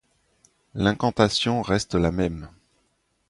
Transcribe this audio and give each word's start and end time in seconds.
L'incantation 0.73 1.61
reste 1.61 1.93
la 1.93 2.11
même. 2.11 2.49